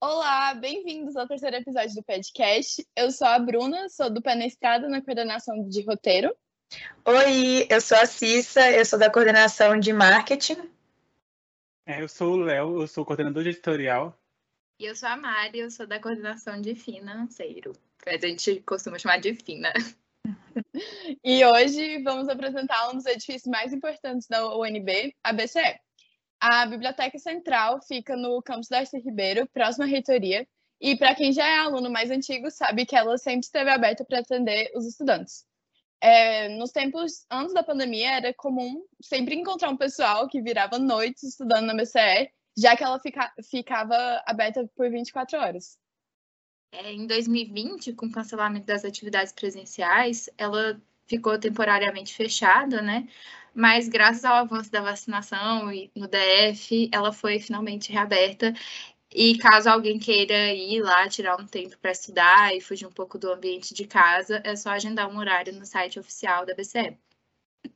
[0.00, 2.84] Olá, bem-vindos ao terceiro episódio do podcast.
[2.96, 6.34] Eu sou a Bruna, sou do Pé na Estrada na coordenação de roteiro.
[7.04, 10.70] Oi, eu sou a Cissa, eu sou da coordenação de marketing.
[11.86, 14.16] É, eu sou o Léo, eu sou coordenador de editorial.
[14.78, 17.72] E eu sou a Mari, eu sou da coordenação de financeiro.
[18.06, 19.72] A gente costuma chamar de FINA.
[21.24, 25.80] E hoje vamos apresentar um dos edifícios mais importantes da UNB, a BCE.
[26.40, 30.46] A Biblioteca Central fica no campus Darcy Ribeiro, próximo à reitoria,
[30.80, 34.18] e para quem já é aluno mais antigo, sabe que ela sempre esteve aberta para
[34.18, 35.46] atender os estudantes.
[36.04, 41.22] É, nos tempos antes da pandemia, era comum sempre encontrar um pessoal que virava noites
[41.22, 45.78] estudando na BCE, já que ela fica, ficava aberta por 24 horas.
[46.72, 53.06] É, em 2020, com o cancelamento das atividades presenciais, ela ficou temporariamente fechada, né?
[53.54, 58.52] Mas graças ao avanço da vacinação no DF, ela foi finalmente reaberta
[59.14, 63.18] e caso alguém queira ir lá, tirar um tempo para estudar e fugir um pouco
[63.18, 66.96] do ambiente de casa, é só agendar um horário no site oficial da BCE.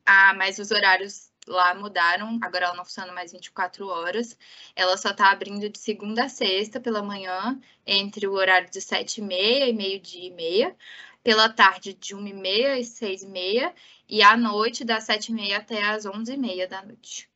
[0.05, 4.37] Ah, mas os horários lá mudaram, agora ela não funciona mais 24 horas.
[4.75, 9.21] Ela só está abrindo de segunda a sexta pela manhã, entre o horário de 7
[9.21, 10.75] e meio-dia e meia,
[11.23, 13.73] pela tarde de 1 e meia e 6 meia,
[14.23, 17.26] à noite das 7 e meia até as 11 e meia da noite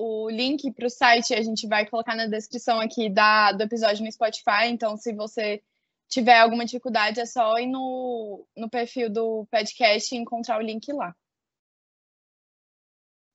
[0.00, 4.02] o link para o site a gente vai colocar na descrição aqui da, do episódio
[4.02, 4.66] no Spotify.
[4.68, 5.62] Então, se você
[6.08, 10.90] tiver alguma dificuldade, é só ir no, no perfil do podcast e encontrar o link
[10.92, 11.14] lá.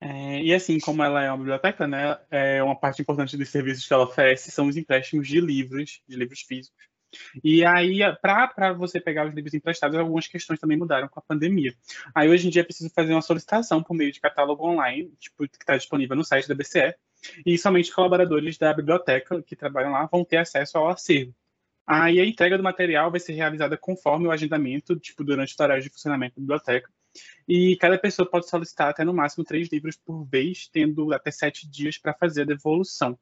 [0.02, 3.88] É, e assim, como ela é uma biblioteca, né, é uma parte importante dos serviços
[3.88, 6.86] que ela oferece são os empréstimos de livros, de livros físicos.
[7.43, 11.73] E aí, para você pegar os livros emprestados, algumas questões também mudaram com a pandemia.
[12.14, 15.48] Aí, hoje em dia, é preciso fazer uma solicitação por meio de catálogo online, tipo,
[15.48, 16.95] que está disponível no site da BCE,
[17.45, 21.33] e somente colaboradores da biblioteca que trabalham lá vão ter acesso ao acervo.
[21.87, 25.83] Aí, a entrega do material vai ser realizada conforme o agendamento, tipo, durante o horário
[25.83, 26.89] de funcionamento da biblioteca.
[27.47, 31.70] E cada pessoa pode solicitar até no máximo três livros por vez, tendo até sete
[31.70, 33.17] dias para fazer a devolução.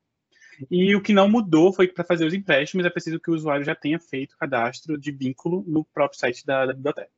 [0.69, 3.33] E o que não mudou foi que para fazer os empréstimos é preciso que o
[3.33, 7.09] usuário já tenha feito cadastro de vínculo no próprio site da, da biblioteca.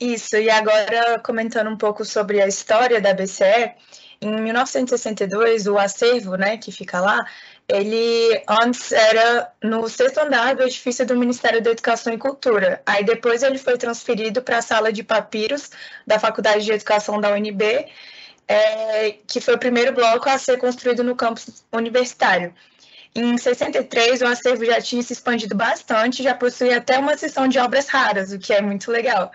[0.00, 3.72] Isso, e agora comentando um pouco sobre a história da BCE,
[4.20, 7.24] em 1962, o acervo, né, que fica lá,
[7.68, 12.82] ele antes era no sexto andar do edifício do Ministério da Educação e Cultura.
[12.84, 15.70] Aí depois ele foi transferido para a sala de papiros
[16.06, 17.86] da Faculdade de Educação da UNB
[18.46, 22.54] é, que foi o primeiro bloco a ser construído no campus universitário.
[23.14, 27.58] Em 63, o acervo já tinha se expandido bastante, já possuía até uma seção de
[27.58, 29.30] obras raras, o que é muito legal.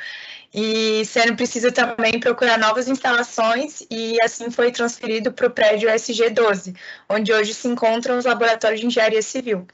[0.53, 6.75] E sendo preciso também procurar novas instalações, e assim foi transferido para o prédio SG12,
[7.09, 9.65] onde hoje se encontram os laboratórios de engenharia civil.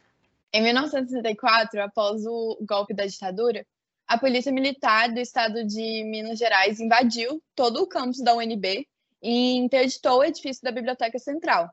[0.54, 3.66] Em 1964, após o golpe da ditadura,
[4.08, 8.88] a Polícia Militar do Estado de Minas Gerais invadiu todo o campus da UNB
[9.22, 11.70] e interditou o edifício da Biblioteca Central.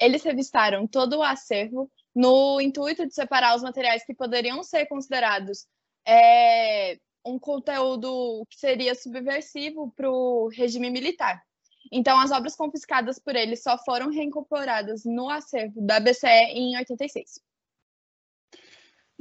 [0.00, 5.66] Eles revistaram todo o acervo no intuito de separar os materiais que poderiam ser considerados
[6.06, 11.42] é, um conteúdo que seria subversivo para o regime militar.
[11.92, 17.40] Então, as obras confiscadas por eles só foram reincorporadas no acervo da BCE em 86.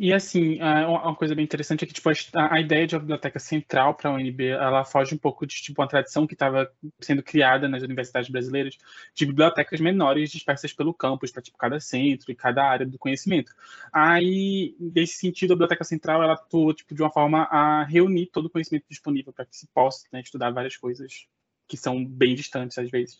[0.01, 3.37] E assim, uma coisa bem interessante é que tipo, a, a ideia de uma biblioteca
[3.37, 6.71] central para a UNB, ela foge um pouco de tipo, uma tradição que estava
[7.01, 8.77] sendo criada nas universidades brasileiras
[9.13, 13.51] de bibliotecas menores dispersas pelo campus, para tipo, cada centro e cada área do conhecimento.
[13.91, 18.45] Aí, nesse sentido, a biblioteca central ela atua tipo, de uma forma a reunir todo
[18.45, 21.27] o conhecimento disponível para que se possa né, estudar várias coisas
[21.67, 23.17] que são bem distantes às vezes.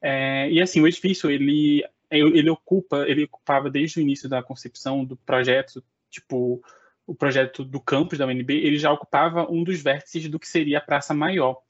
[0.00, 5.04] É, e assim, o edifício ele ele ocupa, ele ocupava desde o início da concepção
[5.04, 6.62] do projeto tipo
[7.06, 10.78] o projeto do campus da UNB, ele já ocupava um dos vértices do que seria
[10.78, 11.60] a Praça Maior,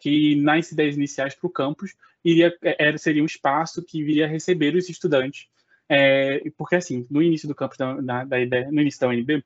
[0.00, 1.94] que nas ideias iniciais para o campus
[2.24, 5.46] iria, é, era, seria um espaço que viria receber os estudantes.
[5.88, 9.44] É, porque assim, no início do campus da, da, da, ideia, no início da UNB,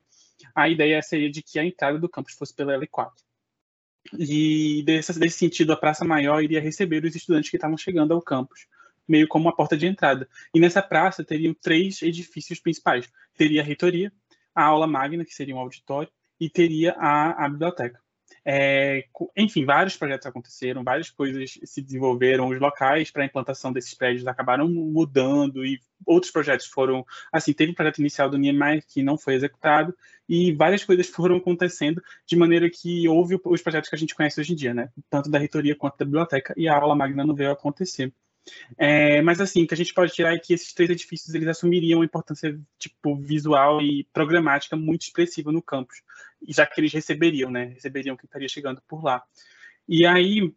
[0.53, 3.11] a ideia seria de que a entrada do campus fosse pela L4.
[4.17, 8.21] E desse, desse sentido, a Praça Maior iria receber os estudantes que estavam chegando ao
[8.21, 8.67] campus,
[9.07, 10.27] meio como uma porta de entrada.
[10.53, 13.11] E nessa praça teriam três edifícios principais.
[13.35, 14.11] Teria a reitoria,
[14.55, 16.09] a aula magna, que seria um auditório,
[16.39, 17.99] e teria a, a biblioteca.
[18.47, 19.05] É,
[19.35, 24.27] enfim, vários projetos aconteceram, várias coisas se desenvolveram, os locais para a implantação desses prédios
[24.27, 29.17] acabaram mudando e outros projetos foram, assim, teve um projeto inicial do Niemeyer que não
[29.17, 29.95] foi executado
[30.29, 34.39] e várias coisas foram acontecendo de maneira que houve os projetos que a gente conhece
[34.39, 34.89] hoje em dia, né?
[35.09, 38.13] Tanto da reitoria quanto da biblioteca e a aula magna não veio acontecer.
[38.77, 41.47] É, mas assim, o que a gente pode tirar é que esses três edifícios eles
[41.47, 46.01] assumiriam uma importância tipo visual e programática muito expressiva no campus,
[46.47, 47.65] já que eles receberiam, né?
[47.65, 49.23] Receberiam quem estaria chegando por lá.
[49.87, 50.53] E aí,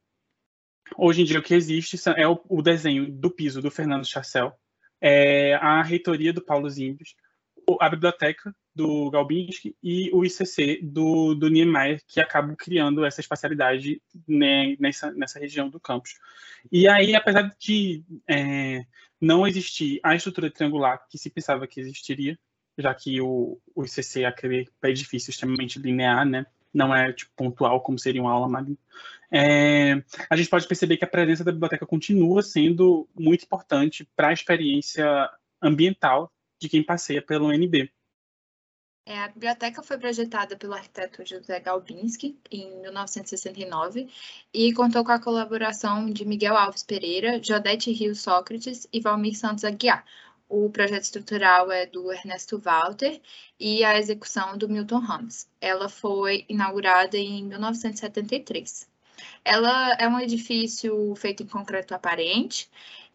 [0.96, 4.52] hoje em dia o que existe é o, o desenho do piso do Fernando Chassel,
[5.00, 7.14] é a reitoria do Paulo Zimbios,
[7.80, 14.00] a biblioteca do Galbinski e o ICC do, do Niemeyer, que acabam criando essa espacialidade
[14.26, 16.14] né, nessa, nessa região do campus.
[16.70, 18.86] E aí, apesar de é,
[19.20, 22.38] não existir a estrutura triangular que se pensava que existiria,
[22.78, 27.80] já que o, o ICC é aquele edifício extremamente linear, né, não é tipo, pontual
[27.80, 28.76] como seria uma aula magna,
[29.32, 34.28] é, a gente pode perceber que a presença da biblioteca continua sendo muito importante para
[34.28, 35.28] a experiência
[35.60, 37.90] ambiental de quem passeia pelo NB.
[39.08, 44.06] É, a biblioteca foi projetada pelo arquiteto José Galbinski em 1969
[44.52, 49.64] e contou com a colaboração de Miguel Alves Pereira, Jodete Rio Sócrates e Valmir Santos
[49.64, 50.04] Aguiar.
[50.46, 53.18] O projeto estrutural é do Ernesto Walter
[53.58, 55.48] e a execução do Milton Hans.
[55.58, 58.86] Ela foi inaugurada em 1973.
[59.42, 62.68] Ela é um edifício feito em concreto aparente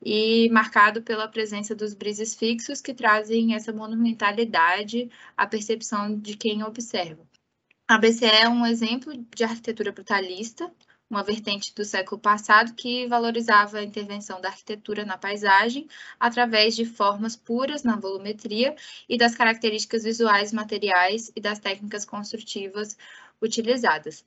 [0.06, 6.64] e marcado pela presença dos brises fixos que trazem essa monumentalidade à percepção de quem
[6.64, 7.26] observa.
[7.88, 10.72] A BCE é um exemplo de arquitetura brutalista,
[11.10, 15.88] uma vertente do século passado que valorizava a intervenção da arquitetura na paisagem
[16.20, 18.76] através de formas puras na volumetria
[19.08, 22.98] e das características visuais, materiais e das técnicas construtivas
[23.42, 24.26] utilizadas.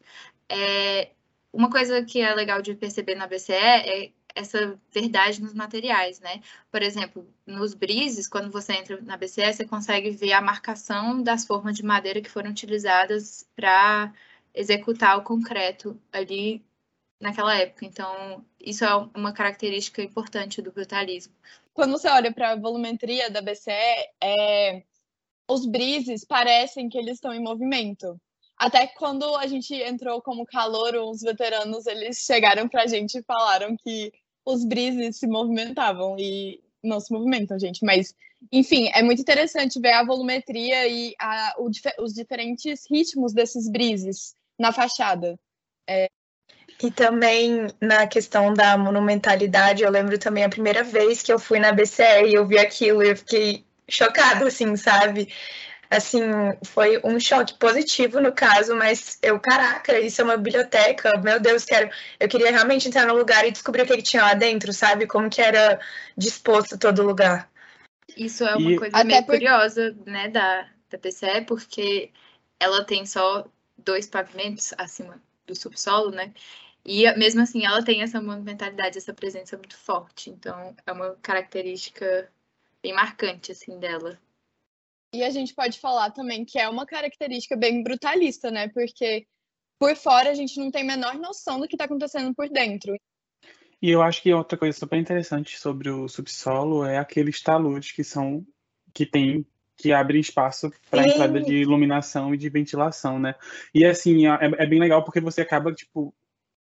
[0.49, 1.11] É,
[1.53, 6.43] uma coisa que é legal de perceber na BCE é essa verdade nos materiais, né?
[6.71, 11.47] Por exemplo, nos brises, quando você entra na BCE, você consegue ver a marcação das
[11.47, 14.13] formas de madeira que foram utilizadas para
[14.55, 16.65] executar o concreto ali
[17.21, 17.87] naquela época.
[17.87, 21.35] Então, isso é uma característica importante do brutalismo.
[21.73, 23.71] Quando você olha para a volumetria da BCE,
[24.23, 24.83] é...
[25.49, 28.21] os brises parecem que eles estão em movimento.
[28.59, 33.23] Até quando a gente entrou como calor, os veteranos eles chegaram para a gente e
[33.23, 34.13] falaram que
[34.47, 37.85] os brises se movimentavam e não se movimentam, gente.
[37.85, 38.15] Mas,
[38.53, 41.69] enfim, é muito interessante ver a volumetria e a, o,
[42.03, 45.39] os diferentes ritmos desses brises na fachada.
[45.89, 46.09] É...
[46.83, 51.59] E também na questão da monumentalidade, eu lembro também a primeira vez que eu fui
[51.59, 55.29] na BCE e eu vi aquilo e eu fiquei chocada, assim, sabe?
[55.97, 56.21] Assim,
[56.65, 61.65] foi um choque positivo no caso, mas eu, caraca, isso é uma biblioteca, meu Deus,
[61.65, 64.73] quero, eu queria realmente entrar no lugar e descobrir o que, que tinha lá dentro,
[64.73, 65.07] sabe?
[65.07, 65.81] Como que era
[66.17, 67.51] disposto todo lugar.
[68.17, 68.79] Isso é uma e...
[68.79, 69.33] coisa meio por...
[69.33, 72.11] curiosa, né, da, da PCE, porque
[72.61, 73.47] ela tem só
[73.77, 76.33] dois pavimentos acima do subsolo, né?
[76.85, 80.31] E mesmo assim ela tem essa monumentalidade, essa presença muito forte.
[80.31, 82.31] Então é uma característica
[82.81, 84.19] bem marcante assim dela.
[85.17, 88.69] E a gente pode falar também que é uma característica bem brutalista, né?
[88.69, 89.27] Porque
[89.79, 92.95] por fora a gente não tem a menor noção do que está acontecendo por dentro.
[93.81, 98.05] E eu acho que outra coisa super interessante sobre o subsolo é aqueles taludes que
[98.05, 98.47] são
[98.93, 103.35] que tem que abrem espaço para entrada de iluminação e de ventilação, né?
[103.75, 106.15] E assim, é, é bem legal porque você acaba tipo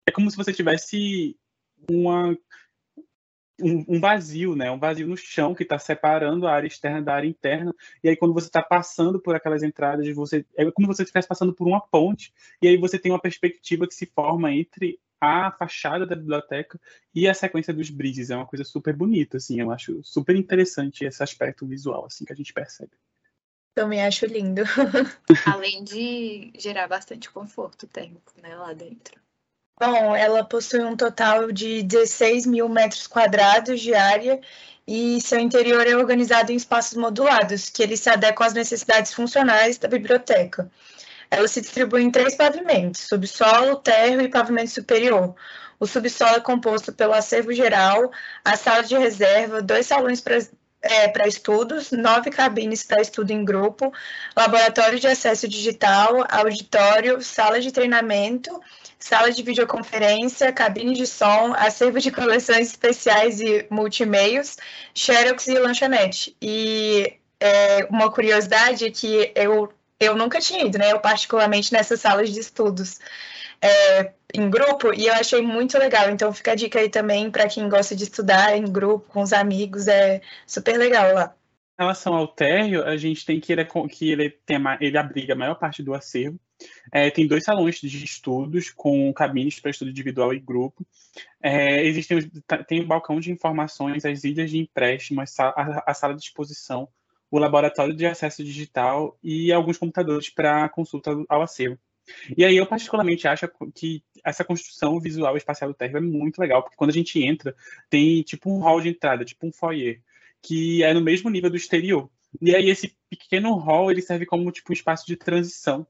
[0.05, 1.37] é como se você tivesse
[1.89, 2.37] uma
[3.63, 4.71] um, um, vazio, né?
[4.71, 7.75] Um vazio no chão que está separando a área externa da área interna.
[8.03, 11.29] E aí, quando você está passando por aquelas entradas, você é como se você estivesse
[11.29, 12.33] passando por uma ponte.
[12.61, 16.81] E aí você tem uma perspectiva que se forma entre a fachada da biblioteca
[17.15, 18.31] e a sequência dos bridges.
[18.31, 19.61] É uma coisa super bonita, assim.
[19.61, 22.91] Eu acho super interessante esse aspecto visual, assim, que a gente percebe.
[23.75, 24.63] Também acho lindo.
[25.47, 29.21] Além de gerar bastante conforto térmico, né, lá dentro.
[29.85, 34.41] Bom, ela possui um total de 16 mil metros quadrados de área
[34.87, 39.79] e seu interior é organizado em espaços modulados, que eles se adequam às necessidades funcionais
[39.79, 40.71] da biblioteca.
[41.29, 45.35] Ela se distribui em três pavimentos, subsolo, térreo e pavimento superior.
[45.81, 48.13] O subsolo é composto pelo acervo geral,
[48.45, 50.21] a sala de reserva, dois salões
[50.83, 53.93] é, para estudos, nove cabines para estudo em grupo,
[54.37, 58.61] laboratório de acesso digital, auditório, sala de treinamento
[59.03, 64.57] sala de videoconferência, cabine de som, acervo de coleções especiais e multimeios,
[64.95, 66.37] xerox e lanchonete.
[66.41, 70.93] E é, uma curiosidade é que eu, eu nunca tinha ido, né?
[70.93, 73.01] Eu particularmente nessas salas de estudos.
[73.61, 76.11] é, em grupo e eu achei muito legal.
[76.11, 79.33] Então fica a dica aí também para quem gosta de estudar em grupo, com os
[79.33, 81.35] amigos, é super legal lá.
[81.79, 85.33] Em relação ao térreo, a gente tem que ele, é que ele, tem, ele abriga
[85.33, 86.39] a maior parte do acervo.
[86.93, 90.87] É, tem dois salões de estudos com cabines para estudo individual e grupo.
[91.43, 92.31] É, existem
[92.69, 96.89] tem o balcão de informações, as ilhas de empréstimo, a, a sala de exposição,
[97.31, 101.79] o laboratório de acesso digital e alguns computadores para consulta ao acervo.
[102.37, 106.63] E aí eu particularmente acho que essa construção visual espacial do térreo é muito legal,
[106.63, 107.55] porque quando a gente entra,
[107.89, 110.01] tem tipo um hall de entrada, tipo um foyer,
[110.41, 112.11] que é no mesmo nível do exterior.
[112.41, 115.87] E aí esse pequeno hall, ele serve como tipo um espaço de transição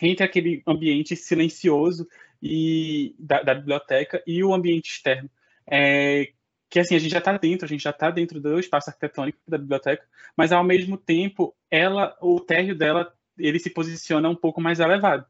[0.00, 2.08] entre aquele ambiente silencioso
[2.42, 5.28] e da, da biblioteca e o ambiente externo.
[5.70, 6.32] É,
[6.70, 9.38] que assim, a gente já está dentro, a gente já está dentro do espaço arquitetônico
[9.46, 14.60] da biblioteca, mas ao mesmo tempo, ela, o térreo dela ele se posiciona um pouco
[14.60, 15.24] mais elevado.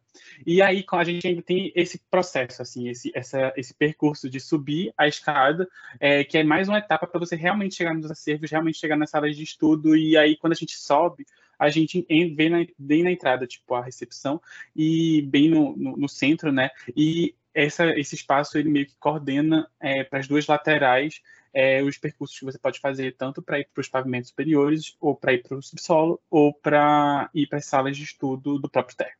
[0.46, 4.92] E aí a gente ainda tem esse processo, assim, esse, essa, esse percurso de subir
[4.96, 5.68] a escada,
[6.00, 9.10] é, que é mais uma etapa para você realmente chegar nos acervos, realmente chegar nas
[9.10, 9.96] salas de estudo.
[9.96, 11.24] E aí quando a gente sobe,
[11.58, 14.40] a gente vê na, bem na entrada, tipo a recepção
[14.74, 16.70] e bem no, no, no centro, né?
[16.96, 21.20] E essa, esse espaço ele meio que coordena é, para as duas laterais
[21.52, 25.16] é, os percursos que você pode fazer tanto para ir para os pavimentos superiores, ou
[25.16, 28.96] para ir para o subsolo, ou para ir para as salas de estudo do próprio
[28.96, 29.16] terra.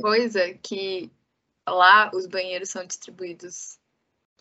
[0.00, 1.10] Coisa que
[1.68, 3.78] lá os banheiros são distribuídos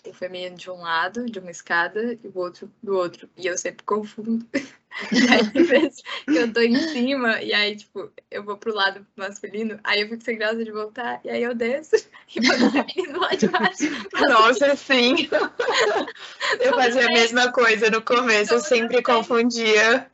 [0.05, 3.29] o feminino de um lado, de uma escada, e o outro do outro.
[3.37, 4.45] E eu sempre confundo.
[5.11, 9.05] e aí, vezes que eu tô em cima, e aí, tipo, eu vou pro lado
[9.15, 11.95] masculino, aí eu fico sem graça de voltar, e aí eu desço
[12.35, 13.83] e vou no feminino lá de baixo.
[14.27, 15.29] Nossa, sim.
[16.59, 20.09] eu fazia a mesma coisa no começo, eu sempre confundia.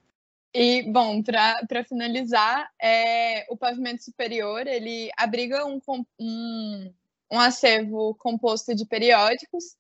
[0.56, 5.82] E, bom, para finalizar, é, o pavimento superior, ele abriga um,
[6.20, 6.94] um,
[7.34, 9.76] um acervo composto de periódicos,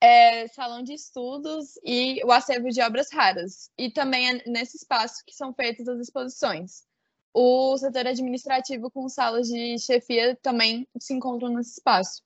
[0.00, 3.70] é, salão de estudos e o acervo de obras raras.
[3.78, 6.82] E também é nesse espaço que são feitas as exposições.
[7.32, 12.20] O setor administrativo com salas de chefia também se encontram nesse espaço.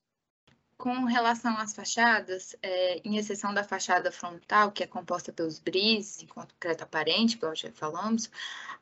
[0.78, 6.22] Com relação às fachadas, é, em exceção da fachada frontal, que é composta pelos brises,
[6.22, 8.30] enquanto concreto aparente, como já falamos,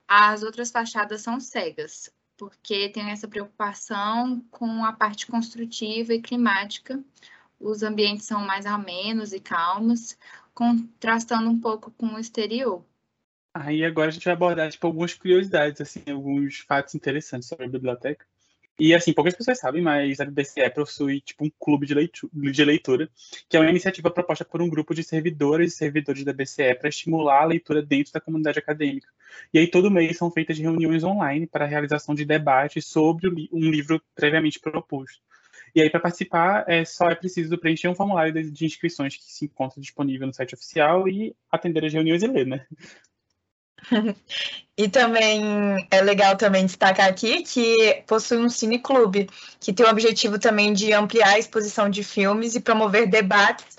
[0.06, 6.98] as outras fachadas são cegas, porque tem essa preocupação com a parte construtiva e climática,
[7.60, 10.16] os ambientes são mais amenos e calmos,
[10.54, 12.82] contrastando um pouco com o exterior.
[13.54, 17.68] Aí agora a gente vai abordar tipo, algumas curiosidades, assim, alguns fatos interessantes sobre a
[17.68, 18.24] biblioteca.
[18.78, 22.64] E assim, poucas pessoas sabem, mas a BCE possui tipo um clube de leitura, de
[22.64, 23.10] leitura,
[23.48, 26.88] que é uma iniciativa proposta por um grupo de servidoras e servidores da BCE para
[26.88, 29.08] estimular a leitura dentro da comunidade acadêmica.
[29.52, 33.70] E aí todo mês são feitas reuniões online para a realização de debates sobre um
[33.70, 35.20] livro previamente proposto.
[35.74, 39.44] E aí, para participar, é, só é preciso preencher um formulário de, inscrições que se
[39.44, 42.66] encontra disponível no site oficial e atender as reuniões e ler, né?
[44.76, 45.42] E também
[45.90, 49.28] é legal também destacar aqui que possui um cineclube,
[49.60, 53.76] que tem o objetivo também de ampliar a exposição de filmes e promover debates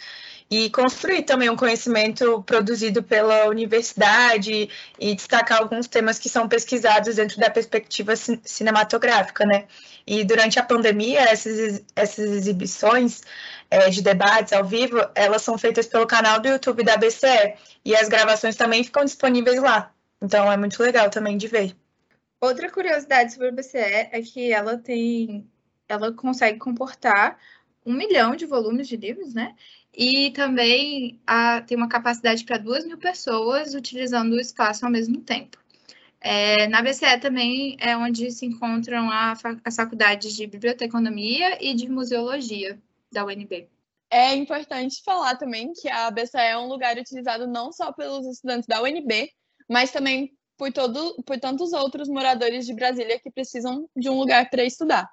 [0.51, 7.15] e construir também um conhecimento produzido pela universidade e destacar alguns temas que são pesquisados
[7.15, 9.65] dentro da perspectiva cinematográfica, né?
[10.05, 13.21] E durante a pandemia, essas, essas exibições
[13.69, 17.53] é, de debates ao vivo, elas são feitas pelo canal do YouTube da BCE
[17.85, 19.93] e as gravações também ficam disponíveis lá.
[20.21, 21.73] Então é muito legal também de ver.
[22.41, 25.49] Outra curiosidade sobre a BCE é que ela tem,
[25.87, 27.39] ela consegue comportar
[27.85, 29.55] um milhão de volumes de livros, né?
[29.93, 35.21] E também a, tem uma capacidade para duas mil pessoas utilizando o espaço ao mesmo
[35.21, 35.57] tempo.
[36.23, 39.33] É, na BCE também é onde se encontram a,
[39.65, 42.79] as faculdades de biblioteconomia e de museologia
[43.11, 43.67] da UNB.
[44.09, 48.67] É importante falar também que a BCE é um lugar utilizado não só pelos estudantes
[48.67, 49.31] da UNB,
[49.67, 54.49] mas também por, todo, por tantos outros moradores de Brasília que precisam de um lugar
[54.49, 55.09] para estudar.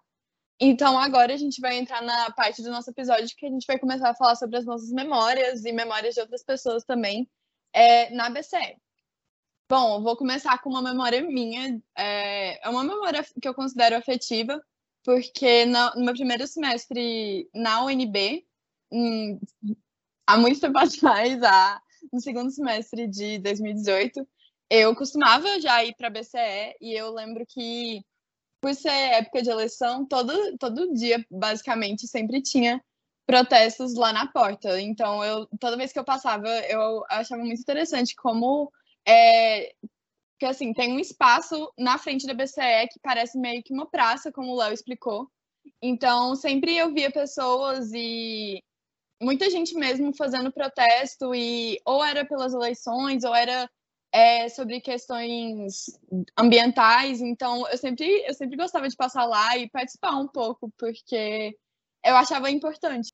[0.61, 3.79] Então, agora a gente vai entrar na parte do nosso episódio que a gente vai
[3.79, 7.29] começar a falar sobre as nossas memórias e memórias de outras pessoas também
[7.73, 8.77] é, na BCE.
[9.69, 11.81] Bom, vou começar com uma memória minha.
[11.97, 14.61] É, é uma memória que eu considero afetiva,
[15.05, 18.45] porque no, no meu primeiro semestre na UNB,
[18.91, 19.39] hum,
[20.27, 21.81] há muito tempo atrás, há,
[22.13, 24.27] no segundo semestre de 2018,
[24.71, 28.03] eu costumava já ir para a BCE e eu lembro que
[28.61, 32.83] por ser época de eleição, todo, todo dia, basicamente, sempre tinha
[33.27, 34.81] protestos lá na porta.
[34.81, 38.73] Então, eu, toda vez que eu passava, eu achava muito interessante como
[39.07, 39.73] é,
[40.39, 44.33] que assim tem um espaço na frente da BCE que parece meio que uma praça,
[44.33, 45.31] como o Léo explicou.
[45.83, 48.63] Então, sempre eu via pessoas e
[49.21, 53.69] muita gente mesmo fazendo protesto e ou era pelas eleições ou era
[54.13, 55.99] é, sobre questões
[56.37, 57.21] ambientais.
[57.21, 61.57] Então, eu sempre, eu sempre gostava de passar lá e participar um pouco, porque
[62.05, 63.13] eu achava importante.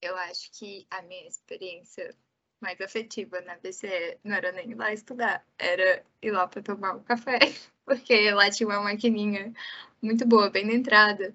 [0.00, 2.14] Eu acho que a minha experiência
[2.60, 6.94] mais afetiva na BCE não era nem ir lá estudar, era ir lá para tomar
[6.94, 7.38] um café,
[7.84, 9.52] porque lá tinha uma maquininha
[10.00, 11.34] muito boa, bem na entrada,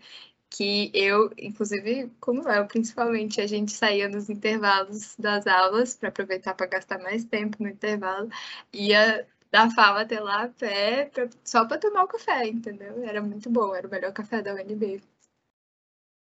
[0.50, 6.54] que eu, inclusive, como eu, principalmente, a gente saía nos intervalos das aulas para aproveitar
[6.54, 8.30] para gastar mais tempo no intervalo,
[8.74, 13.04] ia da fala até lá a pé pra, só para tomar o café, entendeu?
[13.04, 15.01] Era muito bom, era o melhor café da UNB.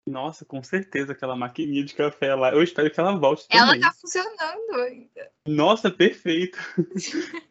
[0.09, 2.51] Nossa, com certeza aquela maquininha de café lá.
[2.51, 3.81] Eu espero que ela volte ela também.
[3.81, 5.31] tá funcionando ainda.
[5.47, 6.59] Nossa, perfeito.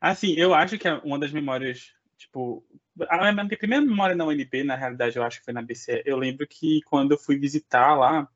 [0.00, 2.64] assim, eu acho que é uma das memórias, tipo,
[3.08, 6.02] a minha primeira memória na UNB, na realidade, eu acho que foi na BCE.
[6.04, 8.28] Eu lembro que quando eu fui visitar lá,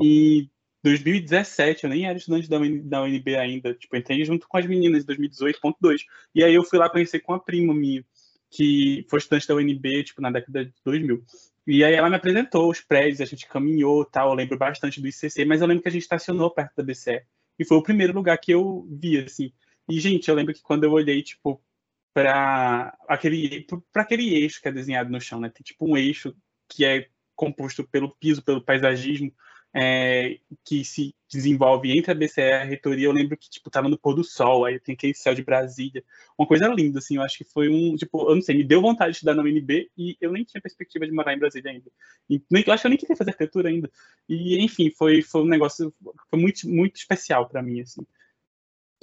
[0.00, 0.50] em
[0.82, 4.66] 2017, eu nem era estudante da, UN, da UNB ainda, tipo, entrei junto com as
[4.66, 6.02] meninas em 2018.2.
[6.34, 8.04] E aí eu fui lá conhecer com a prima minha,
[8.50, 11.24] que foi estudante da UNB, tipo, na década de 2000.
[11.66, 14.30] E aí ela me apresentou os prédios, a gente caminhou tal.
[14.30, 17.22] Eu lembro bastante do ICC, mas eu lembro que a gente estacionou perto da BCE.
[17.58, 19.52] E foi o primeiro lugar que eu vi, assim.
[19.88, 21.62] E, gente, eu lembro que quando eu olhei, tipo,
[22.14, 25.50] para aquele, para aquele eixo que é desenhado no chão, né?
[25.50, 26.34] Tem, tipo, um eixo
[26.68, 29.32] que é composto pelo piso, pelo paisagismo,
[29.76, 33.88] é, que se desenvolve entre a BCE e a reitoria, eu lembro que, tipo, tava
[33.88, 36.04] no pôr do sol, aí tem aquele céu de Brasília,
[36.38, 38.80] uma coisa linda, assim, eu acho que foi um, tipo, eu não sei, me deu
[38.80, 41.90] vontade de estudar na UNB e eu nem tinha perspectiva de morar em Brasília ainda.
[42.30, 43.90] E, eu acho que eu nem queria fazer arquitetura ainda.
[44.28, 45.92] E, enfim, foi, foi um negócio,
[46.30, 48.06] foi muito, muito especial para mim, assim.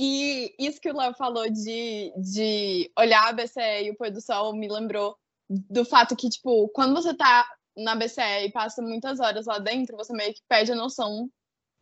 [0.03, 4.19] E isso que o Léo falou de, de olhar a BCE e o pôr do
[4.19, 5.15] sol me lembrou
[5.47, 9.95] do fato que, tipo, quando você tá na BCE e passa muitas horas lá dentro,
[9.95, 11.29] você meio que perde a noção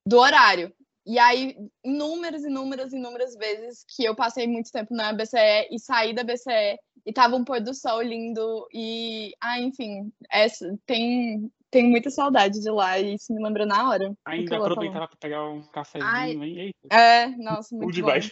[0.05, 0.75] do horário.
[1.05, 6.13] E aí, inúmeras, inúmeras, inúmeras vezes que eu passei muito tempo na BCE e saí
[6.13, 11.89] da BCE e tava um pôr do sol lindo e, ah, enfim, essa, tem, tem
[11.89, 14.13] muita saudade de lá e isso me lembrou na hora.
[14.25, 16.73] Ainda aproveitava para pegar um cafezinho, hein?
[16.91, 18.31] É, nossa, muito demais.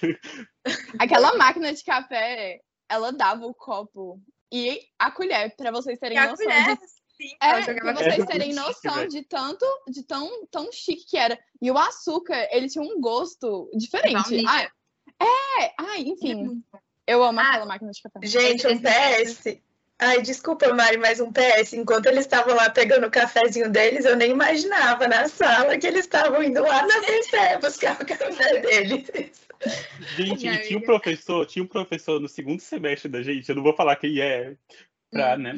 [1.00, 4.20] Aquela máquina de café, ela dava o copo
[4.52, 8.54] e a colher, para vocês terem e noção colher, de Sim, é, pra vocês terem
[8.54, 11.38] noção de tanto, de tão, tão chique que era.
[11.60, 14.44] E o açúcar, ele tinha um gosto diferente.
[14.48, 14.70] Ah,
[15.20, 16.64] é, ai, enfim.
[17.08, 18.20] Eu amo ah, aquela máquina de café.
[18.24, 19.60] Gente, um PS.
[20.00, 21.74] Ai, desculpa, Mari, mas um PS.
[21.74, 26.02] Enquanto eles estavam lá pegando o cafezinho deles, eu nem imaginava na sala que eles
[26.02, 29.48] estavam indo lá na BC buscar o café deles.
[30.16, 33.64] Gente, e tinha um professor, tinha um professor no segundo semestre da gente, eu não
[33.64, 34.56] vou falar quem é,
[35.10, 35.40] pra, hum.
[35.40, 35.56] né?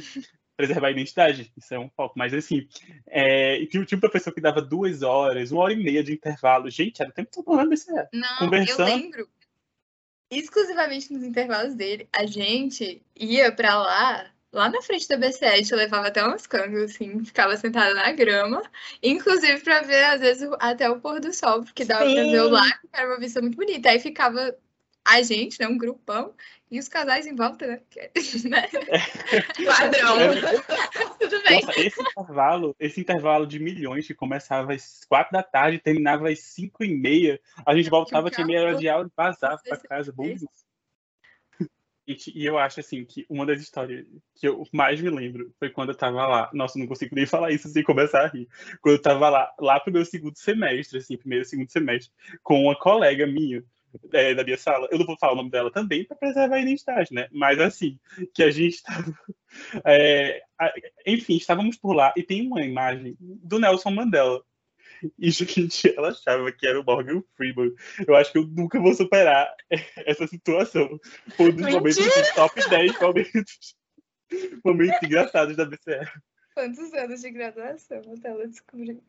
[0.60, 2.67] preservar a identidade, isso é um pouco, mas assim,
[3.08, 6.69] é, tinha, tinha um professor que dava duas horas, uma hora e meia de intervalo,
[6.69, 8.89] gente, era o tempo todo falando BCE, Não, conversando.
[8.89, 9.30] eu lembro,
[10.30, 16.08] exclusivamente nos intervalos dele, a gente ia para lá, lá na frente da gente levava
[16.08, 18.62] até umas cangas, assim, ficava sentada na grama,
[19.02, 22.50] inclusive para ver, às vezes, até o pôr do sol, porque dava para ver o
[22.50, 24.56] lago, era uma vista muito bonita, aí ficava
[25.06, 26.34] a gente, né, um grupão,
[26.71, 27.82] e os casais em volta, né?
[28.49, 28.67] né?
[29.65, 30.19] Padrão.
[30.19, 31.17] É.
[31.19, 31.62] Tudo bem.
[31.65, 36.29] Nossa, esse intervalo, esse intervalo de milhões que começava às quatro da tarde e terminava
[36.29, 39.77] às cinco e meia, a gente voltava, tinha meia hora de aula e vazava para
[39.77, 40.12] casa.
[40.12, 40.36] Bom.
[42.08, 44.03] E eu acho assim que uma das histórias
[44.34, 46.49] que eu mais me lembro foi quando eu tava lá.
[46.53, 48.47] Nossa, não consigo nem falar isso sem começar a rir.
[48.82, 52.75] Quando eu tava lá, lá pro meu segundo semestre, assim, primeiro, segundo semestre, com uma
[52.75, 53.63] colega minha
[54.13, 56.62] é, da minha sala, eu não vou falar o nome dela também para preservar a
[56.62, 57.28] identidade, né?
[57.32, 57.99] Mas assim,
[58.34, 59.13] que a gente estava.
[59.84, 60.43] É,
[61.08, 64.43] enfim, estávamos por lá e tem uma imagem do Nelson Mandela.
[65.17, 67.73] E, gente, ela achava que era o Morgan Freeman.
[68.08, 69.52] Eu acho que eu nunca vou superar
[70.06, 70.99] essa situação.
[71.36, 73.75] Foi um dos momentos, assim, top 10 momentos,
[74.63, 76.12] momentos engraçados da BCR.
[76.60, 79.00] Quantos anos de graduação até ela descobrir?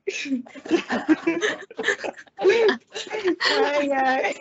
[3.51, 4.35] ai, ai.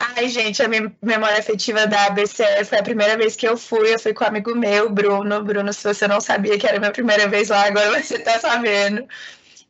[0.00, 3.92] Ai, gente, a minha memória afetiva da ABC foi a primeira vez que eu fui.
[3.92, 5.44] Eu fui com um amigo meu, Bruno.
[5.44, 8.40] Bruno, se você não sabia que era a minha primeira vez lá, agora você tá
[8.40, 9.06] sabendo.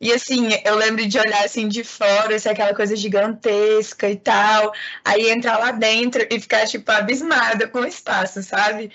[0.01, 4.71] E assim, eu lembro de olhar assim de fora, assim, aquela coisa gigantesca e tal.
[5.03, 8.91] Aí entrar lá dentro e ficar, tipo, abismada com o espaço, sabe?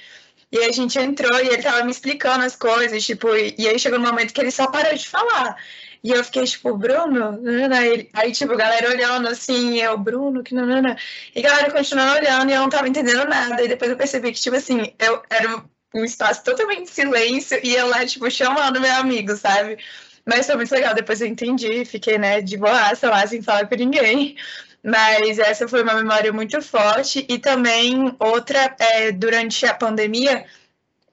[0.52, 3.98] E a gente entrou e ele tava me explicando as coisas, tipo, e, aí chegou
[3.98, 5.56] um momento que ele só parou de falar.
[6.02, 7.40] E eu fiquei, tipo, Bruno?
[7.74, 10.96] Aí, aí tipo, galera olhando assim, eu, Bruno, que não, não, não.
[11.34, 13.62] E a galera continuando olhando e eu não tava entendendo nada.
[13.62, 15.64] E depois eu percebi que, tipo assim, eu era
[15.94, 19.78] um espaço totalmente silêncio e eu lá, tipo, chamando meu amigo, sabe?
[20.26, 23.74] Mas foi muito legal, depois eu entendi, fiquei, né, de boaça lá, sem falar com
[23.74, 24.36] ninguém.
[24.82, 27.26] Mas essa foi uma memória muito forte.
[27.28, 30.44] E também outra, é, durante a pandemia,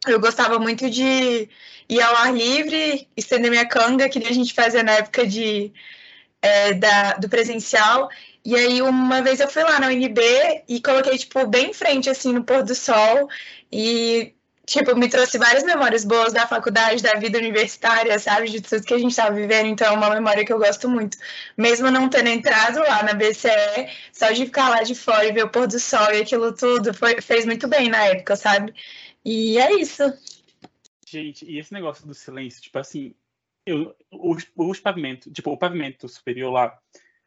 [0.07, 1.49] eu gostava muito de
[1.89, 5.71] ir ao ar livre, estender minha canga, que a gente fazia na época de,
[6.41, 8.09] é, da, do presencial.
[8.43, 10.19] E aí, uma vez eu fui lá na UNB
[10.67, 13.29] e coloquei, tipo, bem em frente, assim, no pôr do sol.
[13.71, 14.33] E,
[14.65, 18.49] tipo, me trouxe várias memórias boas da faculdade, da vida universitária, sabe?
[18.49, 19.67] De tudo que a gente estava vivendo.
[19.67, 21.17] Então, é uma memória que eu gosto muito.
[21.57, 25.45] Mesmo não tendo entrado lá na BCE, só de ficar lá de fora e ver
[25.45, 28.73] o pôr do sol e aquilo tudo, foi, fez muito bem na época, sabe?
[29.23, 30.03] E é isso.
[31.07, 33.13] Gente, e esse negócio do silêncio, tipo assim,
[33.65, 36.79] eu, os, os pavimentos, tipo, o pavimento superior lá,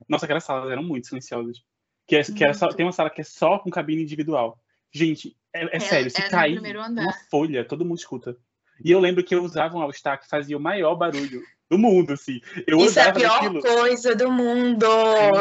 [0.09, 1.63] nossa, aquelas salas eram muito silenciosas.
[2.07, 4.59] Que, é, que era só, tem uma sala que é só com cabine individual.
[4.95, 8.37] Gente, é, é, é sério, se é cair uma folha, todo mundo escuta.
[8.83, 12.13] E eu lembro que eu usava um All-Star que fazia o maior barulho do mundo,
[12.13, 12.41] assim.
[12.67, 13.61] Eu Isso é a pior aquilo.
[13.61, 14.87] coisa do mundo.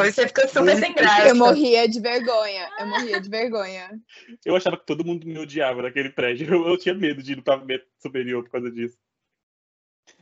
[0.06, 1.28] Você fica super sem graça.
[1.28, 2.70] Eu morria de vergonha.
[2.80, 4.00] Eu morria de vergonha.
[4.46, 6.48] Eu achava que todo mundo me odiava naquele prédio.
[6.52, 8.98] Eu, eu tinha medo de ir no pavimento superior por causa disso.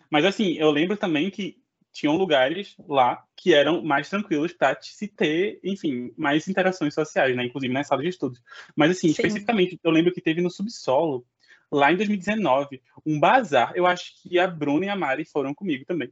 [0.09, 1.60] Mas assim, eu lembro também que
[1.91, 7.45] tinham lugares lá que eram mais tranquilos para se ter, enfim, mais interações sociais, né?
[7.45, 8.41] Inclusive nas salas de estudos.
[8.75, 9.13] Mas, assim, Sim.
[9.13, 11.25] especificamente, eu lembro que teve no subsolo,
[11.71, 13.71] lá em 2019, um bazar.
[13.75, 16.11] Eu acho que a Bruna e a Mari foram comigo também.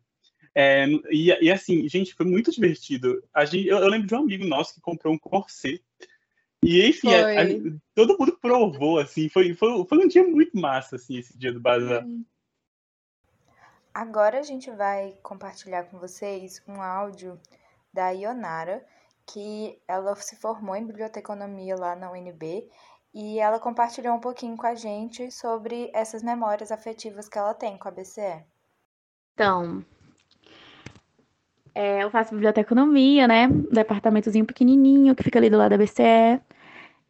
[0.55, 3.23] É, e, e, assim, gente, foi muito divertido.
[3.33, 5.83] A gente, eu, eu, lembro de um amigo nosso que comprou um corset.
[6.63, 7.45] E, enfim, a, a,
[7.95, 9.29] todo mundo provou, assim.
[9.29, 12.05] Foi, foi, foi um dia muito massa, assim, esse dia do bazar.
[12.05, 12.25] Hum.
[13.93, 17.39] Agora a gente vai compartilhar com vocês um áudio
[17.93, 18.85] da Ionara,
[19.25, 22.69] que ela se formou em biblioteconomia lá na UNB
[23.13, 27.77] e ela compartilhou um pouquinho com a gente sobre essas memórias afetivas que ela tem
[27.77, 28.43] com a BCE.
[29.33, 29.83] Então,
[31.73, 33.47] é, eu faço biblioteconomia, né?
[33.47, 36.41] Um departamentozinho pequenininho que fica ali do lado da BCE.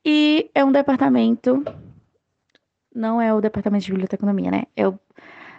[0.05, 1.63] E é um departamento.
[2.93, 4.63] Não é o departamento de biblioteconomia, né?
[4.75, 4.99] É o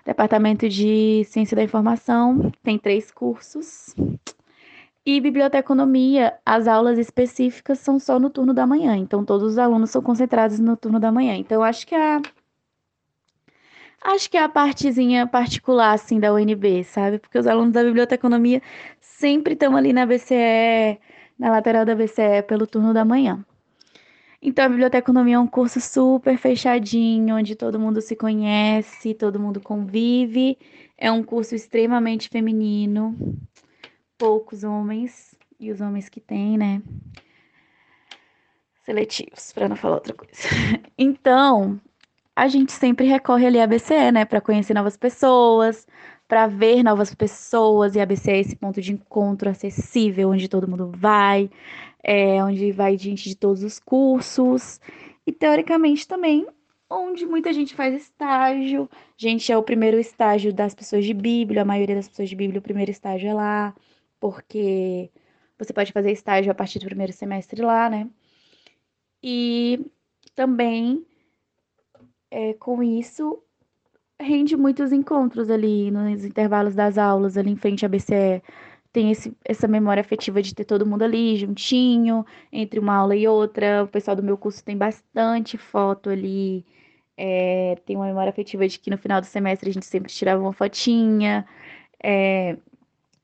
[0.04, 3.94] Departamento de Ciência da Informação tem três cursos.
[5.04, 8.96] E biblioteconomia, as aulas específicas são só no turno da manhã.
[8.96, 11.34] Então, todos os alunos são concentrados no turno da manhã.
[11.34, 12.20] Então, acho que a.
[14.02, 17.18] Acho que é a partezinha particular, assim, da UNB, sabe?
[17.18, 18.62] Porque os alunos da biblioteconomia
[19.00, 20.98] sempre estão ali na BCE,
[21.38, 23.44] na lateral da BCE, pelo turno da manhã.
[24.42, 29.60] Então, a biblioteconomia é um curso super fechadinho, onde todo mundo se conhece, todo mundo
[29.60, 30.56] convive.
[30.96, 33.14] É um curso extremamente feminino,
[34.16, 36.82] poucos homens, e os homens que tem, né?
[38.84, 40.32] Seletivos, para não falar outra coisa.
[40.96, 41.80] Então,
[42.36, 45.86] a gente sempre recorre ali à BCE, né, para conhecer novas pessoas,
[46.28, 50.68] para ver novas pessoas, e a BCE é esse ponto de encontro acessível, onde todo
[50.68, 51.50] mundo vai,
[52.02, 54.80] é, onde vai gente de todos os cursos,
[55.26, 56.46] e teoricamente também
[56.90, 58.90] onde muita gente faz estágio.
[59.16, 62.58] Gente, é o primeiro estágio das pessoas de Bíblia, a maioria das pessoas de Bíblia,
[62.58, 63.74] o primeiro estágio é lá,
[64.18, 65.10] porque
[65.58, 68.08] você pode fazer estágio a partir do primeiro semestre lá, né?
[69.22, 69.86] E
[70.34, 71.04] também
[72.30, 73.42] é, com isso
[74.20, 78.42] rende muitos encontros ali nos intervalos das aulas, ali em frente à BCE
[78.92, 83.26] tem esse, essa memória afetiva de ter todo mundo ali juntinho, entre uma aula e
[83.28, 83.84] outra.
[83.84, 86.64] O pessoal do meu curso tem bastante foto ali.
[87.16, 90.42] É, tem uma memória afetiva de que no final do semestre a gente sempre tirava
[90.42, 91.46] uma fotinha.
[92.02, 92.56] É,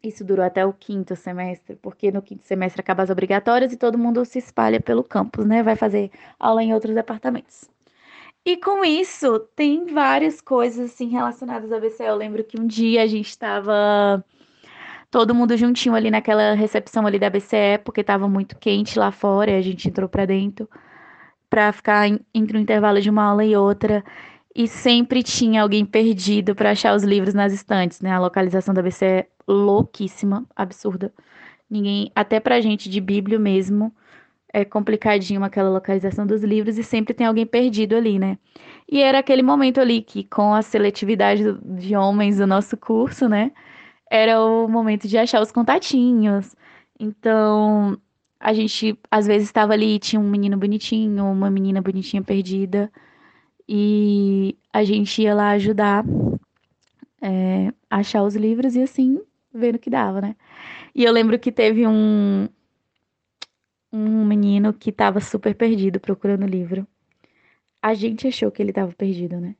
[0.02, 3.98] isso durou até o quinto semestre, porque no quinto semestre acaba as obrigatórias e todo
[3.98, 5.62] mundo se espalha pelo campus, né?
[5.62, 7.68] Vai fazer aula em outros departamentos.
[8.44, 12.05] E com isso, tem várias coisas assim relacionadas à BCE.
[12.05, 14.24] Eu lembro que um dia a gente estava
[15.11, 19.51] todo mundo juntinho ali naquela recepção ali da BCE, porque estava muito quente lá fora,
[19.51, 20.69] e a gente entrou para dentro
[21.49, 24.05] para ficar entre um intervalo de uma aula e outra.
[24.55, 28.11] E sempre tinha alguém perdido para achar os livros nas estantes, né?
[28.11, 31.12] A localização da BCE é louquíssima, absurda.
[31.71, 33.95] Ninguém, até pra gente de Bíblia mesmo,
[34.53, 38.38] é complicadinho aquela localização dos livros e sempre tem alguém perdido ali, né?
[38.90, 43.53] E era aquele momento ali que, com a seletividade de homens do nosso curso, né?
[44.11, 46.55] Era o momento de achar os contatinhos.
[46.99, 47.99] Então,
[48.40, 52.90] a gente às vezes estava ali, tinha um menino bonitinho, uma menina bonitinha perdida,
[53.69, 56.05] e a gente ia lá ajudar
[57.21, 59.21] é, a achar os livros e assim,
[59.53, 60.37] vendo o que dava, né?
[60.95, 62.49] E eu lembro que teve um,
[63.92, 66.87] um menino que estava super perdido procurando livro.
[67.83, 69.57] A gente achou que ele estava perdido, né?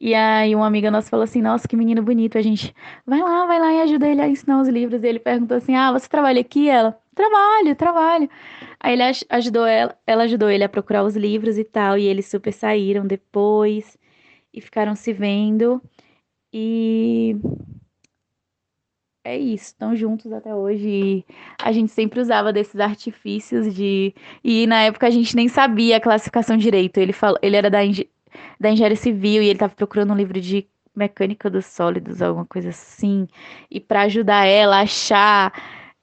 [0.00, 2.74] E aí uma amiga nossa falou assim, nossa, que menino bonito, a gente,
[3.06, 5.02] vai lá, vai lá e ajuda ele a ensinar os livros.
[5.02, 6.68] E ele perguntou assim, ah, você trabalha aqui?
[6.68, 8.30] Ela, trabalho, trabalho.
[8.80, 12.26] Aí ele ajudou ela, ela ajudou ele a procurar os livros e tal, e eles
[12.26, 13.98] super saíram depois
[14.52, 15.82] e ficaram se vendo.
[16.52, 17.36] E
[19.24, 20.88] é isso, estão juntos até hoje.
[20.88, 21.24] E
[21.60, 24.14] a gente sempre usava desses artifícios de.
[24.44, 26.98] E na época a gente nem sabia a classificação direito.
[26.98, 27.78] Ele falou, ele era da,
[28.58, 32.70] da engenharia civil e ele estava procurando um livro de mecânica dos sólidos, alguma coisa
[32.70, 33.28] assim.
[33.70, 35.52] E para ajudar ela a achar,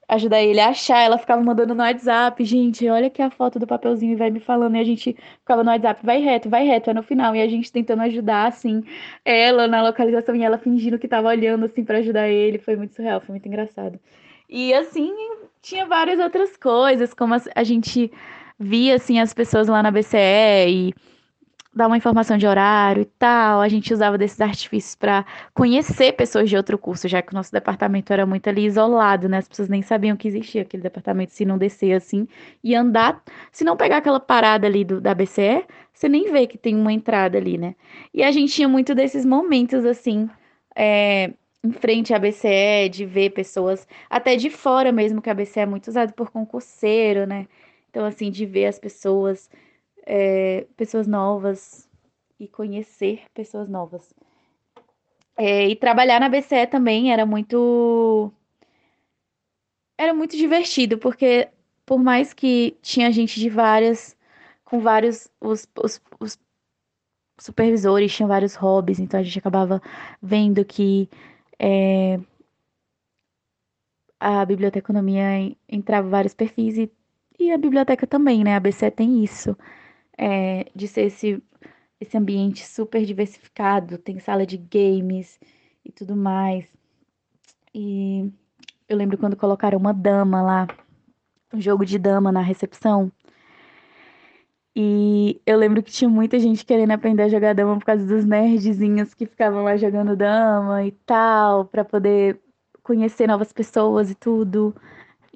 [0.07, 3.65] ajudar ele a achar, ela ficava mandando no WhatsApp, gente, olha aqui a foto do
[3.65, 4.75] papelzinho e vai me falando.
[4.75, 7.35] E a gente ficava no WhatsApp, vai reto, vai reto, é no final.
[7.35, 8.83] E a gente tentando ajudar, assim,
[9.25, 12.59] ela na localização e ela fingindo que estava olhando, assim, para ajudar ele.
[12.59, 13.99] Foi muito surreal, foi muito engraçado.
[14.47, 15.11] E, assim,
[15.61, 18.11] tinha várias outras coisas, como a gente
[18.59, 20.17] via, assim, as pessoas lá na BCE
[20.67, 20.93] e
[21.75, 23.61] dar uma informação de horário e tal.
[23.61, 27.51] A gente usava desses artifícios para conhecer pessoas de outro curso, já que o nosso
[27.51, 29.37] departamento era muito ali isolado, né?
[29.39, 32.27] As pessoas nem sabiam que existia aquele departamento se não descer assim
[32.63, 33.21] e andar.
[33.51, 36.93] Se não pegar aquela parada ali do, da BCE, você nem vê que tem uma
[36.93, 37.75] entrada ali, né?
[38.13, 40.29] E a gente tinha muito desses momentos assim.
[40.75, 41.31] É,
[41.63, 45.65] em frente à BCE, de ver pessoas, até de fora mesmo, que a BCE é
[45.65, 47.47] muito usada por concurseiro, né?
[47.89, 49.49] Então, assim, de ver as pessoas
[50.05, 51.89] é, pessoas novas
[52.39, 54.13] e conhecer pessoas novas.
[55.35, 58.31] É, e trabalhar na BCE também era muito
[59.97, 61.49] era muito divertido, porque
[61.85, 64.17] por mais que tinha gente de várias,
[64.65, 66.37] com vários, os, os, os
[67.39, 69.81] supervisores tinham vários hobbies, então a gente acabava
[70.21, 71.09] vendo que
[71.59, 72.19] é,
[74.19, 76.91] a biblioteconomia entrava vários perfis e,
[77.39, 78.55] e a biblioteca também, né?
[78.55, 79.55] A BCE tem isso
[80.17, 81.41] é, de ser esse,
[81.99, 85.39] esse ambiente super diversificado, tem sala de games
[85.85, 86.67] e tudo mais.
[87.73, 88.31] E
[88.87, 90.67] eu lembro quando colocaram uma dama lá,
[91.53, 93.11] um jogo de dama na recepção.
[94.75, 98.25] E eu lembro que tinha muita gente querendo aprender a jogar dama por causa dos
[98.25, 102.39] nerdzinhos que ficavam lá jogando dama e tal, para poder
[102.81, 104.75] conhecer novas pessoas e tudo,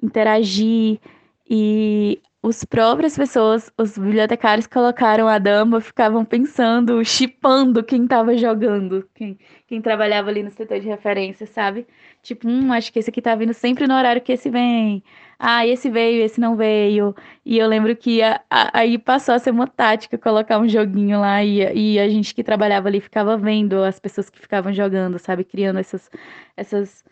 [0.02, 1.00] interagir.
[1.48, 9.08] E os próprias pessoas, os bibliotecários colocaram a dama, ficavam pensando, chipando quem estava jogando,
[9.14, 11.86] quem, quem trabalhava ali no setor de referência, sabe?
[12.22, 15.02] Tipo, hum, acho que esse aqui tá vindo sempre no horário que esse vem.
[15.38, 17.14] Ah, esse veio, esse não veio.
[17.44, 21.20] E eu lembro que a, a, aí passou a ser uma tática colocar um joguinho
[21.20, 25.18] lá e, e a gente que trabalhava ali ficava vendo as pessoas que ficavam jogando,
[25.18, 25.44] sabe?
[25.44, 26.10] Criando essas,
[26.56, 27.04] essas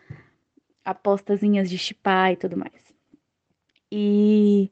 [0.84, 2.94] apostazinhas de chipar e tudo mais.
[3.90, 4.70] E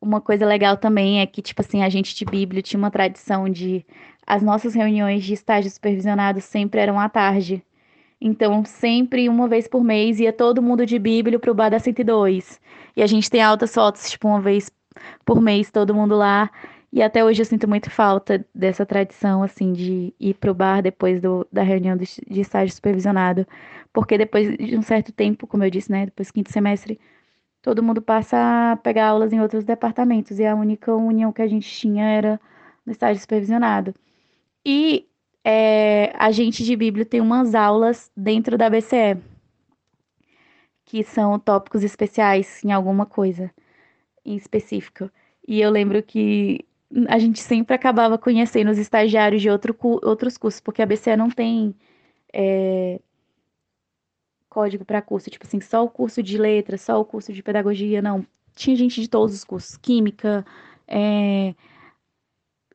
[0.00, 3.48] uma coisa legal também é que, tipo assim, a gente de Bíblia tinha uma tradição
[3.48, 3.84] de.
[4.26, 7.62] As nossas reuniões de estágio supervisionado sempre eram à tarde.
[8.20, 12.60] Então, sempre, uma vez por mês, ia todo mundo de Bíblia pro Bar da 102.
[12.96, 14.70] E a gente tem altas fotos, tipo, uma vez
[15.24, 16.50] por mês, todo mundo lá.
[16.92, 21.20] E até hoje eu sinto muito falta dessa tradição, assim, de ir pro bar depois
[21.20, 22.04] do, da reunião de,
[22.40, 23.46] estágio supervisionado.
[23.92, 26.98] Porque depois de um certo tempo, como eu disse, né, depois do quinto semestre,
[27.62, 31.46] todo mundo passa a pegar aulas em outros departamentos e a única união que a
[31.46, 32.40] gente tinha era
[32.84, 33.94] no estágio supervisionado.
[34.64, 35.06] E
[35.44, 39.18] é, a gente de Bíblia tem umas aulas dentro da BCE,
[40.84, 43.50] que são tópicos especiais em alguma coisa
[44.24, 45.10] em específico.
[45.46, 46.64] E eu lembro que
[47.08, 51.30] a gente sempre acabava conhecendo os estagiários de outro, outros cursos, porque a BCE não
[51.30, 51.74] tem
[52.32, 53.00] é,
[54.50, 58.02] código para curso, tipo assim, só o curso de letras, só o curso de pedagogia,
[58.02, 58.26] não.
[58.54, 60.44] Tinha gente de todos os cursos, química,
[60.86, 61.54] é,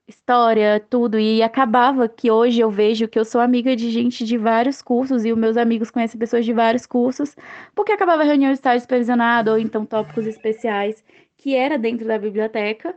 [0.07, 1.19] história, tudo.
[1.19, 5.25] E acabava que hoje eu vejo que eu sou amiga de gente de vários cursos
[5.25, 7.35] e os meus amigos conhecem pessoas de vários cursos,
[7.75, 11.03] porque acabava a reunião de estágio supervisionado ou então tópicos especiais,
[11.37, 12.95] que era dentro da biblioteca.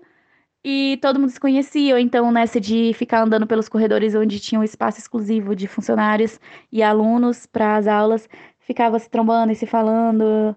[0.64, 4.64] E todo mundo se conhecia, então nessa de ficar andando pelos corredores onde tinha um
[4.64, 8.28] espaço exclusivo de funcionários e alunos para as aulas,
[8.68, 10.54] ficava se trombando e se falando.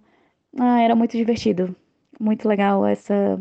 [0.59, 1.73] Ah, era muito divertido.
[2.19, 3.39] Muito legal essa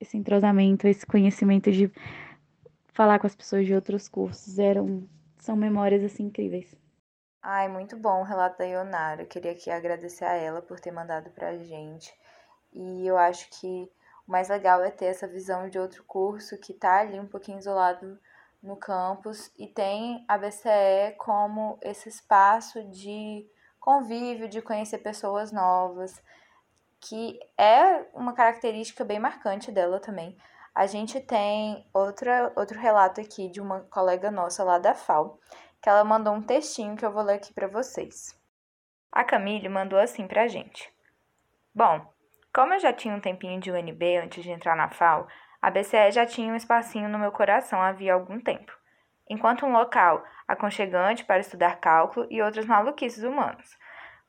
[0.00, 1.92] esse entrosamento, esse conhecimento de
[2.92, 4.58] falar com as pessoas de outros cursos.
[4.58, 5.06] Eram
[5.38, 6.74] são memórias assim incríveis.
[7.42, 9.22] Ai, muito bom o relato da Ionara.
[9.22, 12.10] Eu queria aqui agradecer a ela por ter mandado pra gente.
[12.72, 13.90] E eu acho que
[14.26, 17.58] o mais legal é ter essa visão de outro curso que tá ali um pouquinho
[17.58, 18.18] isolado
[18.62, 23.44] no campus e tem a BCE como esse espaço de
[23.80, 26.22] convívio, de conhecer pessoas novas,
[27.00, 30.36] que é uma característica bem marcante dela também.
[30.74, 35.38] a gente tem outra, outro relato aqui de uma colega nossa lá da FAO,
[35.82, 38.40] que ela mandou um textinho que eu vou ler aqui para vocês.
[39.10, 40.90] A Camille mandou assim pra gente.
[41.74, 42.06] Bom,
[42.54, 45.26] como eu já tinha um tempinho de UNB antes de entrar na FAO,
[45.62, 48.76] a BCE já tinha um espacinho no meu coração havia algum tempo,
[49.30, 53.78] enquanto um local aconchegante para estudar cálculo e outras maluquices humanas.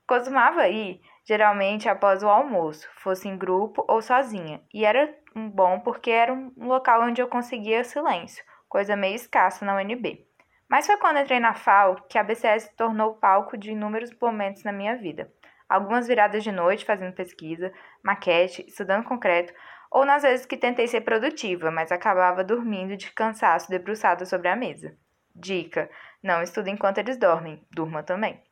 [0.06, 6.10] Costumava ir, geralmente após o almoço, fosse em grupo ou sozinha, e era bom porque
[6.10, 10.24] era um local onde eu conseguia silêncio, coisa meio escassa na UNB.
[10.68, 14.62] Mas foi quando entrei na FAO que a BCE se tornou palco de inúmeros momentos
[14.62, 15.32] na minha vida.
[15.68, 19.52] Algumas viradas de noite fazendo pesquisa, maquete, estudando concreto,
[19.94, 24.56] ou nas vezes que tentei ser produtiva, mas acabava dormindo de cansaço debruçada sobre a
[24.56, 24.96] mesa.
[25.32, 25.88] Dica:
[26.20, 28.42] não estude enquanto eles dormem, durma também.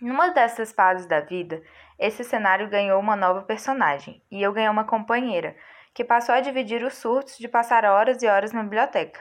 [0.00, 1.62] Numa dessas fases da vida,
[1.96, 5.56] esse cenário ganhou uma nova personagem, e eu ganhei uma companheira,
[5.94, 9.20] que passou a dividir os surtos de passar horas e horas na biblioteca.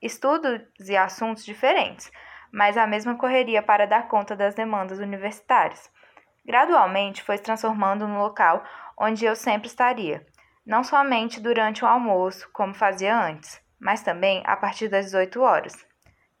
[0.00, 2.12] Estudos e assuntos diferentes,
[2.52, 5.90] mas a mesma correria para dar conta das demandas universitárias.
[6.44, 8.62] Gradualmente foi se transformando no local
[8.98, 10.26] onde eu sempre estaria,
[10.64, 15.74] não somente durante o almoço, como fazia antes, mas também a partir das 18 horas.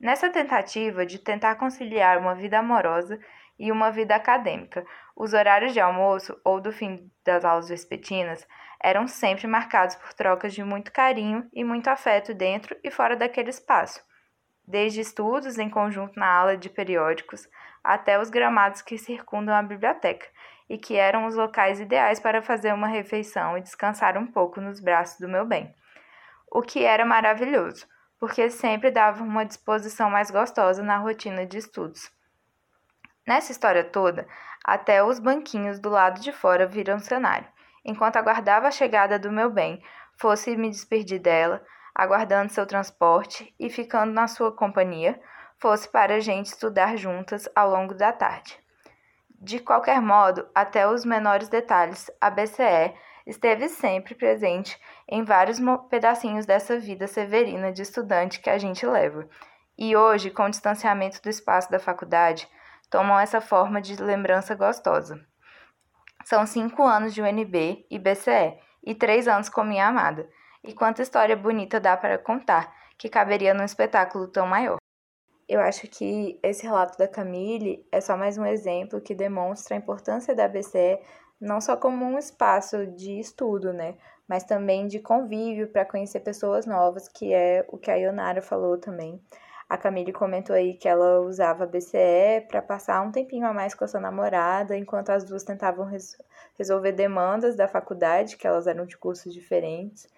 [0.00, 3.18] Nessa tentativa de tentar conciliar uma vida amorosa
[3.58, 8.46] e uma vida acadêmica, os horários de almoço ou do fim das aulas vespertinas
[8.82, 13.50] eram sempre marcados por trocas de muito carinho e muito afeto dentro e fora daquele
[13.50, 14.02] espaço,
[14.66, 17.48] desde estudos em conjunto na aula de periódicos
[17.84, 20.26] até os gramados que circundam a biblioteca,
[20.72, 24.80] e que eram os locais ideais para fazer uma refeição e descansar um pouco nos
[24.80, 25.70] braços do meu bem.
[26.50, 27.86] O que era maravilhoso,
[28.18, 32.10] porque sempre dava uma disposição mais gostosa na rotina de estudos.
[33.28, 34.26] Nessa história toda,
[34.64, 37.46] até os banquinhos do lado de fora viram cenário.
[37.84, 39.84] Enquanto aguardava a chegada do meu bem,
[40.16, 41.62] fosse me despedir dela,
[41.94, 45.20] aguardando seu transporte e ficando na sua companhia,
[45.58, 48.62] fosse para a gente estudar juntas ao longo da tarde.
[49.44, 52.94] De qualquer modo, até os menores detalhes, a BCE
[53.26, 55.58] esteve sempre presente em vários
[55.90, 59.28] pedacinhos dessa vida severina de estudante que a gente leva.
[59.76, 62.48] E hoje, com o distanciamento do espaço da faculdade,
[62.88, 65.20] tomam essa forma de lembrança gostosa.
[66.24, 70.28] São cinco anos de UNB e BCE, e três anos com minha amada.
[70.62, 74.81] E quanta história bonita dá para contar, que caberia num espetáculo tão maior.
[75.52, 79.78] Eu acho que esse relato da Camille é só mais um exemplo que demonstra a
[79.78, 80.98] importância da BCE
[81.38, 86.64] não só como um espaço de estudo, né, mas também de convívio para conhecer pessoas
[86.64, 89.20] novas, que é o que a Ionara falou também.
[89.68, 93.74] A Camille comentou aí que ela usava a BCE para passar um tempinho a mais
[93.74, 96.16] com a sua namorada, enquanto as duas tentavam res
[96.56, 100.08] resolver demandas da faculdade, que elas eram de cursos diferentes.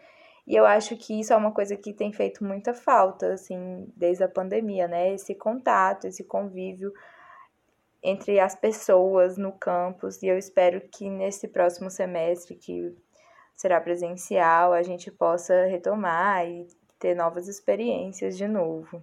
[0.47, 4.25] E eu acho que isso é uma coisa que tem feito muita falta, assim, desde
[4.25, 5.15] a pandemia, né?
[5.15, 6.93] Esse contato, esse convívio
[8.03, 10.23] entre as pessoas no campus.
[10.23, 12.95] E eu espero que nesse próximo semestre, que
[13.57, 16.67] será presencial, a gente possa retomar e
[16.99, 19.03] ter novas experiências de novo.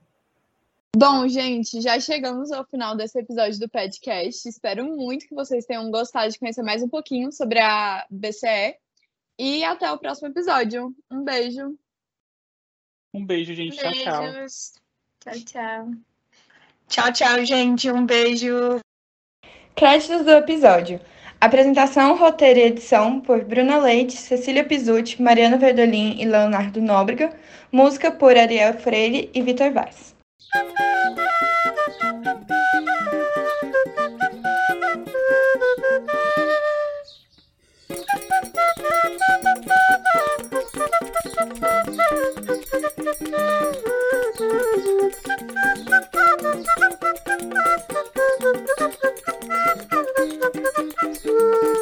[0.95, 4.47] Bom, gente, já chegamos ao final desse episódio do podcast.
[4.47, 8.75] Espero muito que vocês tenham gostado de conhecer mais um pouquinho sobre a BCE
[9.41, 10.95] e até o próximo episódio.
[11.10, 11.75] Um beijo.
[13.12, 13.75] Um beijo, gente.
[13.75, 14.23] Tchau, tchau.
[15.19, 15.91] Tchau, tchau.
[16.88, 17.89] Tchau, tchau, gente.
[17.89, 18.80] Um beijo.
[19.75, 21.01] Créditos do episódio.
[21.39, 27.36] Apresentação, roteiro e edição por Bruna Leite, Cecília Pizzuti, Mariana Verdolin e Leonardo Nóbrega.
[27.71, 30.15] Música por Ariel Freire e Vitor Vaz.
[42.52, 42.66] Thank
[51.26, 51.81] you.